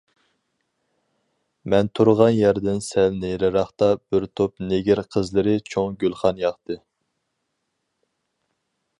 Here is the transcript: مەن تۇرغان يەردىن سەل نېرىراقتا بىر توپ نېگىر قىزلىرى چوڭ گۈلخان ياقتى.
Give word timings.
مەن 1.73 1.89
تۇرغان 1.99 2.31
يەردىن 2.37 2.79
سەل 2.85 3.19
نېرىراقتا 3.25 3.89
بىر 4.15 4.25
توپ 4.39 4.63
نېگىر 4.71 5.01
قىزلىرى 5.17 5.53
چوڭ 5.75 5.99
گۈلخان 6.05 6.41
ياقتى. 6.45 6.79